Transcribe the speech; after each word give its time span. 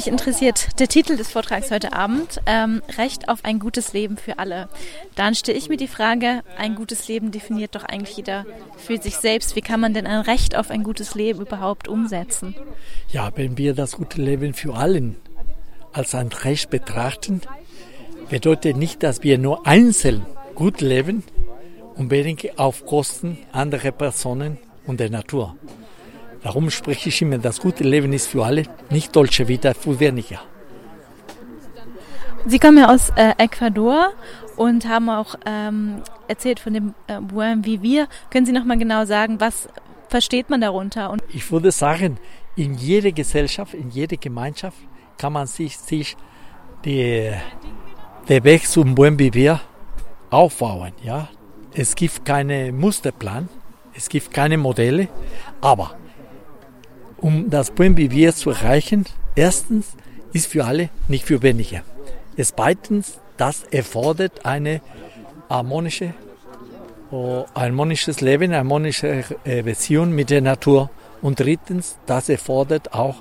Mich 0.00 0.08
interessiert 0.08 0.80
der 0.80 0.88
Titel 0.88 1.18
des 1.18 1.30
Vortrags 1.30 1.70
heute 1.70 1.92
Abend, 1.92 2.40
ähm, 2.46 2.80
Recht 2.96 3.28
auf 3.28 3.44
ein 3.44 3.58
gutes 3.58 3.92
Leben 3.92 4.16
für 4.16 4.38
alle. 4.38 4.70
Dann 5.14 5.34
stelle 5.34 5.58
ich 5.58 5.68
mir 5.68 5.76
die 5.76 5.88
Frage, 5.88 6.40
ein 6.56 6.74
gutes 6.74 7.06
Leben 7.06 7.32
definiert 7.32 7.74
doch 7.74 7.84
eigentlich 7.84 8.16
jeder 8.16 8.46
für 8.78 8.96
sich 8.96 9.16
selbst. 9.16 9.56
Wie 9.56 9.60
kann 9.60 9.78
man 9.78 9.92
denn 9.92 10.06
ein 10.06 10.22
Recht 10.22 10.56
auf 10.56 10.70
ein 10.70 10.84
gutes 10.84 11.14
Leben 11.14 11.42
überhaupt 11.42 11.86
umsetzen? 11.86 12.54
Ja, 13.12 13.30
wenn 13.34 13.58
wir 13.58 13.74
das 13.74 13.92
gute 13.92 14.22
Leben 14.22 14.54
für 14.54 14.72
allen 14.72 15.16
als 15.92 16.14
ein 16.14 16.28
Recht 16.28 16.70
betrachten, 16.70 17.42
bedeutet 18.30 18.78
nicht, 18.78 19.02
dass 19.02 19.22
wir 19.22 19.36
nur 19.36 19.66
einzeln 19.66 20.24
gut 20.54 20.80
leben 20.80 21.24
und 21.96 22.10
wenig 22.10 22.58
auf 22.58 22.86
Kosten 22.86 23.36
anderer 23.52 23.90
Personen 23.90 24.56
und 24.86 24.98
der 24.98 25.10
Natur. 25.10 25.56
Darum 26.42 26.70
spreche 26.70 27.10
ich 27.10 27.22
immer, 27.22 27.38
das 27.38 27.60
gute 27.60 27.84
Leben 27.84 28.12
ist 28.12 28.28
für 28.28 28.44
alle, 28.44 28.64
nicht 28.90 29.14
Dolce 29.14 29.46
Vita 29.46 29.74
für 29.74 30.00
weniger. 30.00 30.40
Sie 32.46 32.58
kommen 32.58 32.78
ja 32.78 32.88
aus 32.88 33.10
äh, 33.16 33.34
Ecuador 33.36 34.12
und 34.56 34.88
haben 34.88 35.10
auch 35.10 35.34
ähm, 35.44 36.02
erzählt 36.28 36.60
von 36.60 36.72
dem 36.72 36.94
äh, 37.06 37.20
Buen 37.20 37.64
Vivir. 37.66 38.08
Können 38.30 38.46
Sie 38.46 38.52
noch 38.52 38.64
mal 38.64 38.78
genau 38.78 39.04
sagen, 39.04 39.40
was 39.40 39.68
versteht 40.08 40.48
man 40.48 40.62
darunter? 40.62 41.10
Und 41.10 41.22
ich 41.32 41.50
würde 41.52 41.70
sagen, 41.70 42.18
in 42.56 42.74
jeder 42.74 43.12
Gesellschaft, 43.12 43.74
in 43.74 43.90
jeder 43.90 44.16
Gemeinschaft 44.16 44.78
kann 45.18 45.34
man 45.34 45.46
sich, 45.46 45.76
sich 45.76 46.16
die, 46.84 47.30
den 48.28 48.44
Weg 48.44 48.66
zum 48.66 48.94
Buen 48.94 49.18
Vivir 49.18 49.60
aufbauen. 50.30 50.92
Ja? 51.02 51.28
Es 51.74 51.94
gibt 51.94 52.24
keinen 52.24 52.78
Musterplan, 52.78 53.48
es 53.94 54.08
gibt 54.08 54.32
keine 54.32 54.56
Modelle, 54.56 55.08
aber 55.60 55.94
um 57.20 57.50
das 57.50 57.70
Buen 57.70 57.96
Vivir 57.96 58.34
zu 58.34 58.50
erreichen, 58.50 59.04
erstens 59.34 59.96
ist 60.32 60.46
für 60.46 60.64
alle, 60.64 60.90
nicht 61.08 61.26
für 61.26 61.42
wenige. 61.42 61.82
Zweitens, 62.40 63.18
das 63.36 63.64
erfordert 63.64 64.46
eine 64.46 64.80
harmonische, 65.48 66.14
oh, 67.10 67.44
harmonisches 67.54 68.20
Leben, 68.20 68.54
harmonische 68.54 69.24
äh, 69.44 69.62
Beziehung 69.62 70.12
mit 70.12 70.30
der 70.30 70.40
Natur. 70.40 70.90
Und 71.20 71.40
drittens, 71.40 71.98
das 72.06 72.28
erfordert 72.28 72.94
auch 72.94 73.16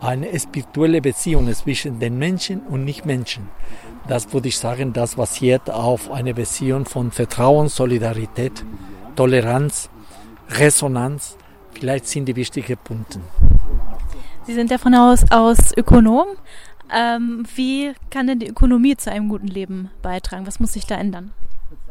eine 0.00 0.38
spirituelle 0.38 1.00
Beziehung 1.00 1.52
zwischen 1.54 1.98
den 1.98 2.18
Menschen 2.18 2.60
und 2.60 2.84
Nichtmenschen. 2.84 3.48
Das 4.08 4.32
würde 4.32 4.48
ich 4.48 4.58
sagen, 4.58 4.92
das 4.92 5.16
basiert 5.16 5.70
auf 5.70 6.10
einer 6.10 6.34
Beziehung 6.34 6.84
von 6.84 7.10
Vertrauen, 7.10 7.68
Solidarität, 7.68 8.64
Toleranz, 9.16 9.88
Resonanz, 10.50 11.36
Vielleicht 11.74 12.06
sind 12.06 12.26
die 12.26 12.36
wichtigen 12.36 12.76
Punkte. 12.76 13.20
Sie 14.46 14.54
sind 14.54 14.70
ja 14.70 14.78
von 14.78 14.96
Haus 14.96 15.24
aus 15.30 15.76
Ökonom. 15.76 16.26
Ähm, 16.94 17.46
wie 17.54 17.92
kann 18.10 18.26
denn 18.26 18.38
die 18.38 18.48
Ökonomie 18.48 18.96
zu 18.96 19.10
einem 19.10 19.28
guten 19.28 19.48
Leben 19.48 19.90
beitragen? 20.02 20.46
Was 20.46 20.60
muss 20.60 20.74
sich 20.74 20.86
da 20.86 20.96
ändern? 20.96 21.32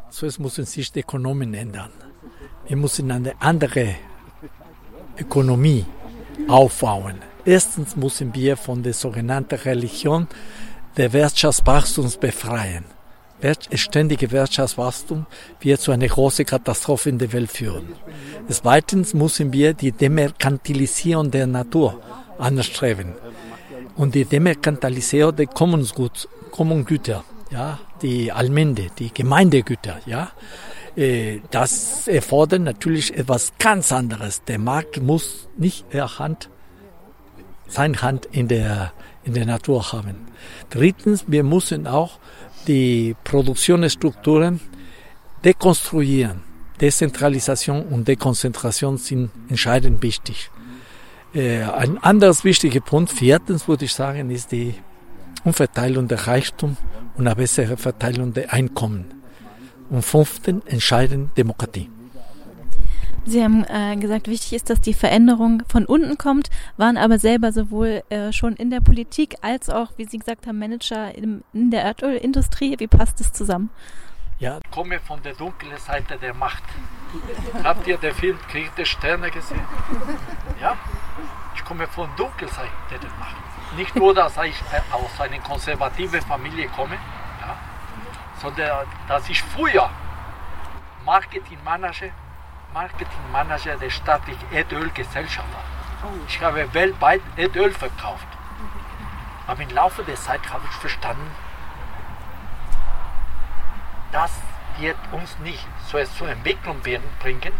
So, 0.09 0.27
es 0.27 0.39
müssen 0.39 0.65
sich 0.65 0.91
die 0.91 0.99
Ökonomen 0.99 1.53
ändern. 1.53 1.89
Wir 2.67 2.77
müssen 2.77 3.11
eine 3.11 3.33
andere 3.41 3.95
Ökonomie 5.17 5.85
aufbauen. 6.47 7.15
Erstens 7.45 7.95
müssen 7.95 8.33
wir 8.33 8.55
von 8.55 8.83
der 8.83 8.93
sogenannten 8.93 9.55
Religion 9.55 10.27
der 10.95 11.11
Wirtschaftswachstums 11.11 12.17
befreien 12.17 12.85
ständige 13.75 14.31
Wirtschaftswachstum 14.31 15.25
wird 15.59 15.81
zu 15.81 15.91
einer 15.91 16.07
großen 16.07 16.45
Katastrophe 16.45 17.09
in 17.09 17.17
der 17.17 17.33
Welt 17.33 17.51
führen. 17.51 17.93
Zweitens 18.49 19.13
müssen 19.13 19.51
wir 19.53 19.73
die 19.73 19.91
Demerkantilisierung 19.91 21.29
der 21.31 21.47
Natur 21.47 22.01
anstreben 22.37 23.13
und 23.95 24.15
die 24.15 24.25
Demerkantilisierung 24.25 25.35
der 25.35 25.47
Kommungut, 25.47 26.27
Kommungüter, 26.51 27.23
ja, 27.51 27.79
die 28.01 28.31
Allmende, 28.31 28.87
die 28.97 29.13
Gemeindegüter, 29.13 29.99
ja. 30.05 30.31
Äh, 30.95 31.39
das 31.49 32.07
erfordert 32.07 32.61
natürlich 32.61 33.17
etwas 33.17 33.53
ganz 33.57 33.91
anderes. 33.91 34.43
Der 34.43 34.59
Markt 34.59 35.01
muss 35.01 35.47
nicht 35.57 35.85
Hand, 35.93 36.49
seine 37.67 38.01
Hand 38.01 38.27
in 38.27 38.47
der, 38.47 38.93
in 39.23 39.33
der 39.33 39.45
Natur 39.45 39.91
haben. 39.91 40.15
Drittens, 40.69 41.25
wir 41.27 41.43
müssen 41.43 41.87
auch 41.87 42.19
die 42.67 43.15
Produktionsstrukturen 43.23 44.59
dekonstruieren. 45.43 46.41
Dezentralisation 46.79 47.83
und 47.83 48.07
Dekonzentration 48.07 48.97
sind 48.97 49.29
entscheidend 49.49 50.01
wichtig. 50.01 50.49
Äh, 51.33 51.63
ein 51.63 51.97
anderes 51.97 52.43
wichtiger 52.43 52.81
Punkt, 52.81 53.11
viertens 53.11 53.67
würde 53.67 53.85
ich 53.85 53.93
sagen, 53.93 54.29
ist 54.29 54.51
die 54.51 54.75
Umverteilung 55.43 56.07
der 56.07 56.27
Reichtum 56.27 56.77
und 57.15 57.27
eine 57.27 57.35
bessere 57.35 57.77
Verteilung 57.77 58.33
der 58.33 58.53
Einkommen. 58.53 59.05
Und 59.89 60.03
fünftens 60.03 60.63
entscheidend 60.65 61.37
Demokratie. 61.37 61.89
Sie 63.25 63.41
haben 63.41 63.63
äh, 63.63 63.95
gesagt, 63.95 64.27
wichtig 64.27 64.53
ist, 64.53 64.69
dass 64.69 64.81
die 64.81 64.93
Veränderung 64.93 65.63
von 65.69 65.85
unten 65.85 66.17
kommt, 66.17 66.49
waren 66.75 66.97
aber 66.97 67.19
selber 67.19 67.53
sowohl 67.53 68.03
äh, 68.09 68.33
schon 68.33 68.55
in 68.57 68.69
der 68.69 68.81
Politik 68.81 69.35
als 69.41 69.69
auch, 69.69 69.91
wie 69.95 70.05
Sie 70.05 70.19
gesagt 70.19 70.45
haben, 70.45 70.59
Manager 70.59 71.15
in, 71.15 71.43
in 71.53 71.71
der 71.71 71.83
Erdölindustrie. 71.83 72.75
Wie 72.79 72.87
passt 72.87 73.21
das 73.21 73.31
zusammen? 73.31 73.69
Ja, 74.39 74.59
ich 74.61 74.71
komme 74.71 74.99
von 74.99 75.21
der 75.23 75.35
dunklen 75.35 75.77
Seite 75.77 76.17
der 76.17 76.33
Macht. 76.33 76.63
Habt 77.63 77.87
ihr 77.87 77.97
den 77.97 78.13
Film 78.13 78.37
Krieg 78.49 78.75
der 78.75 78.85
Sterne 78.85 79.31
gesehen? 79.31 79.61
Ja, 80.59 80.75
ich 81.55 81.63
komme 81.63 81.87
von 81.87 82.09
der 82.17 82.25
dunklen 82.25 82.49
Seite 82.49 82.69
der 82.89 83.09
Macht. 83.19 83.37
Nicht 83.77 83.95
nur, 83.95 84.13
dass 84.13 84.35
ich 84.37 84.59
äh, 84.73 84.93
aus 84.93 85.21
einer 85.21 85.39
konservativen 85.39 86.21
Familie 86.21 86.67
komme, 86.75 86.95
ja, 86.95 87.57
sondern 88.41 88.85
dass 89.07 89.29
ich 89.29 89.41
früher 89.41 89.89
Marketingmanager 91.05 92.09
Marketingmanager 92.73 93.77
der 93.77 93.89
staatlichen 93.89 94.51
Erdölgesellschaft. 94.51 95.47
Ich 96.27 96.41
habe 96.41 96.73
weltweit 96.73 97.21
Erdöl 97.37 97.71
verkauft. 97.71 98.27
Aber 99.47 99.61
im 99.61 99.69
Laufe 99.69 100.03
der 100.03 100.15
Zeit 100.15 100.41
habe 100.51 100.63
ich 100.69 100.75
verstanden, 100.77 101.31
das 104.11 104.31
wird 104.79 104.97
uns 105.11 105.37
nicht 105.39 105.67
so 105.87 106.03
zur 106.03 106.29
Entwicklung 106.29 106.79
bringen. 106.81 107.53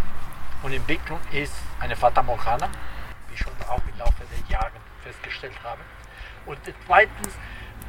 Und 0.63 0.73
Entwicklung 0.73 1.19
ist 1.31 1.55
eine 1.79 1.95
Fata 1.95 2.23
Morgana, 2.23 2.69
wie 3.27 3.33
ich 3.33 3.39
schon 3.39 3.53
auch 3.67 3.81
im 3.91 3.99
Laufe 3.99 4.23
der 4.31 4.51
Jahre 4.51 4.71
festgestellt 5.03 5.57
habe. 5.63 5.81
Und 6.45 6.59
zweitens, 6.85 7.33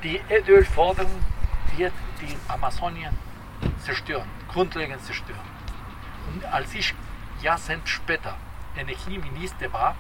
die 0.03 0.21
Erdölforderung 0.29 1.25
wird 1.77 1.93
die 2.21 2.37
Amazonien 2.49 3.17
zerstören, 3.79 4.29
grundlegend 4.49 5.03
zerstören. 5.05 5.41
Und 6.33 6.45
als 6.47 6.75
ich 6.75 6.95
Jahrzehnte 7.45 7.87
später 7.89 8.35
Energieminister 8.75 9.71
war, 9.73 9.95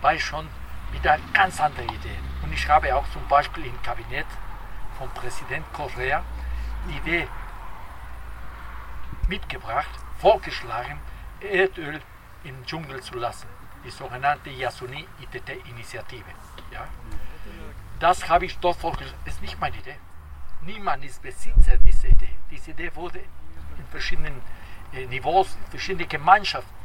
war 0.00 0.14
ich 0.14 0.24
schon 0.24 0.48
mit 0.92 1.06
einer 1.06 1.22
ganz 1.32 1.60
anderen 1.60 1.88
Idee. 1.88 2.18
Und 2.42 2.52
ich 2.52 2.68
habe 2.68 2.94
auch 2.94 3.08
zum 3.10 3.26
Beispiel 3.28 3.66
im 3.66 3.82
Kabinett 3.82 4.26
von 4.98 5.08
Präsident 5.10 5.64
Correa 5.72 6.24
die 6.88 6.96
Idee 6.96 7.28
mitgebracht, 9.28 9.90
vorgeschlagen, 10.18 10.98
Erdöl 11.40 12.00
im 12.42 12.66
Dschungel 12.66 13.00
zu 13.00 13.16
lassen. 13.16 13.46
Die 13.84 13.90
sogenannte 13.90 14.50
Yasuni 14.50 15.06
ITT-Initiative. 15.20 16.32
Ja. 16.72 16.88
Das 18.00 18.28
habe 18.28 18.46
ich 18.46 18.58
dort 18.58 18.76
vorgeschlagen. 18.76 19.20
Das 19.24 19.34
ist 19.34 19.42
nicht 19.42 19.60
meine 19.60 19.76
Idee. 19.76 19.96
Niemand 20.62 21.04
ist 21.04 21.22
Besitzer 21.22 21.76
dieser 21.78 22.08
Idee. 22.08 22.34
Diese 22.50 22.72
Idee 22.72 22.90
wurde 22.96 23.20
in 23.20 23.86
verschiedenen 23.90 24.42
äh, 24.92 25.06
Niveaus, 25.06 25.56
verschiedene 25.70 26.06
Gemeinschaften 26.06 26.77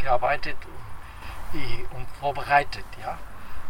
gearbeitet 0.00 0.56
und 1.92 2.06
vorbereitet. 2.20 2.84
Ja? 3.00 3.18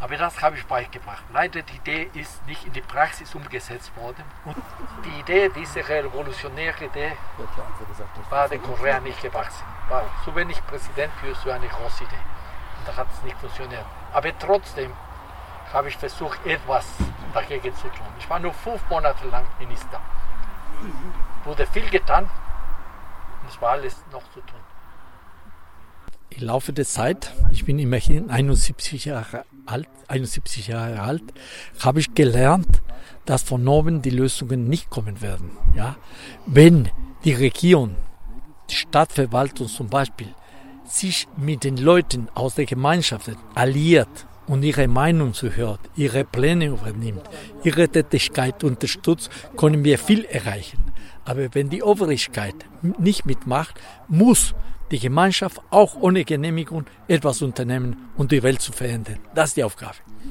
Aber 0.01 0.17
das 0.17 0.41
habe 0.41 0.57
ich 0.57 0.65
beigebracht. 0.67 1.23
Leider 1.33 1.63
die 1.63 1.77
Idee 1.77 2.11
ist 2.15 2.45
nicht 2.47 2.65
in 2.65 2.73
die 2.73 2.81
Praxis 2.81 3.35
umgesetzt 3.35 3.95
worden. 3.97 4.25
Und 4.47 4.57
die 5.05 5.21
Idee, 5.21 5.51
diese 5.55 5.87
revolutionäre 5.87 6.87
Idee, 6.87 7.13
war 8.31 8.49
der 8.49 8.59
Korea 8.59 9.01
nicht 9.01 9.21
gewachsen. 9.21 9.65
War 9.89 10.05
zu 10.25 10.35
wenig 10.35 10.65
Präsident 10.67 11.13
für 11.21 11.35
so 11.35 11.51
eine 11.51 11.69
große 11.69 12.05
Idee. 12.05 12.25
Und 12.79 12.89
da 12.89 12.97
hat 12.97 13.09
es 13.13 13.23
nicht 13.23 13.37
funktioniert. 13.39 13.85
Aber 14.13 14.39
trotzdem 14.39 14.93
habe 15.73 15.89
ich 15.89 15.97
versucht, 15.97 16.45
etwas 16.47 16.87
dagegen 17.35 17.75
zu 17.77 17.89
tun. 17.89 18.07
Ich 18.19 18.29
war 18.29 18.39
nur 18.39 18.55
fünf 18.55 18.83
Monate 18.89 19.29
lang 19.29 19.45
Minister. 19.59 20.01
Wurde 21.45 21.67
viel 21.67 21.89
getan 21.91 22.25
und 22.25 23.49
es 23.49 23.61
war 23.61 23.73
alles 23.73 24.03
noch 24.11 24.23
zu 24.33 24.41
tun 24.41 24.61
im 26.37 26.47
Laufe 26.47 26.73
der 26.73 26.85
Zeit, 26.85 27.33
ich 27.51 27.65
bin 27.65 27.79
immerhin 27.79 28.31
71 28.31 29.05
Jahre 29.05 29.45
alt, 29.67 29.89
71 30.09 30.69
Jahre 30.69 31.01
alt, 31.01 31.23
habe 31.81 32.01
ich 32.01 32.15
gelernt, 32.15 32.83
dass 33.25 33.43
von 33.43 33.67
oben 33.69 34.03
die 34.03 34.11
Lösungen 34.11 34.69
nicht 34.69 34.91
kommen 34.91 35.21
werden. 35.21 35.51
Ja? 35.77 35.97
Wenn 36.47 36.89
die 37.25 37.35
Regierung, 37.35 37.95
die 38.71 38.75
Stadtverwaltung 38.75 39.69
zum 39.69 39.89
Beispiel, 39.89 40.29
sich 40.85 41.29
mit 41.37 41.65
den 41.65 41.77
Leuten 41.77 42.29
aus 42.35 42.57
der 42.57 42.67
Gemeinschaft 42.67 43.31
alliiert 43.55 44.27
und 44.47 44.65
ihre 44.65 44.89
Meinung 44.89 45.35
zuhört, 45.35 45.81
ihre 45.95 46.25
Pläne 46.25 46.67
übernimmt, 46.67 47.23
ihre 47.63 47.89
Tätigkeit 47.89 48.65
unterstützt, 48.65 49.31
können 49.57 49.85
wir 49.85 49.99
viel 49.99 50.25
erreichen. 50.25 50.79
Aber 51.25 51.55
wenn 51.55 51.71
die 51.71 51.83
Obrigkeit 51.83 52.57
nicht 52.99 53.27
mitmacht, 53.27 53.81
muss 54.09 54.55
die 54.91 54.99
Gemeinschaft 54.99 55.61
auch 55.71 55.97
ohne 56.01 56.25
Genehmigung 56.25 56.85
etwas 57.09 57.43
unternehmen, 57.43 58.11
um 58.17 58.29
die 58.29 58.43
Welt 58.43 58.61
zu 58.61 58.73
verändern. 58.73 59.19
Das 59.35 59.51
ist 59.51 59.57
die 59.57 59.65
Aufgabe. 59.65 59.97